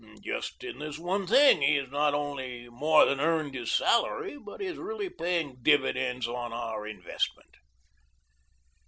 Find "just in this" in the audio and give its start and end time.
0.23-0.97